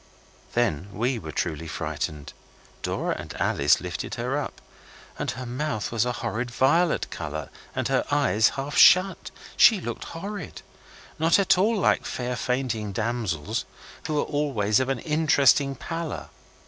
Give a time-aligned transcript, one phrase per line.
[0.53, 2.33] Then we were truly frightened.
[2.81, 4.59] Dora and Alice lifted her up,
[5.19, 9.29] and her mouth was a horrid violet colour and her eyes half shut.
[9.55, 10.63] She looked horrid.
[11.19, 13.65] Not at all like fair fainting damsels,
[14.07, 16.29] who are always of an interesting pallor.